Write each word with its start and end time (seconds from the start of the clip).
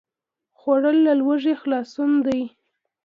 خوړل 0.59 0.97
له 1.07 1.13
لوږې 1.19 1.53
خلاصون 1.61 2.11
دی 2.25 2.41